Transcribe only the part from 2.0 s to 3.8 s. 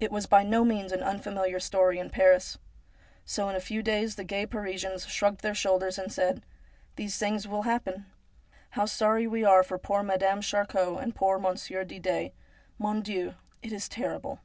Paris. So in a